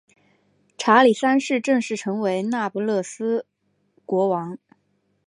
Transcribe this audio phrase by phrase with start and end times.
[0.79, 3.45] 查理三世正式成为那不勒斯
[4.03, 4.57] 国王。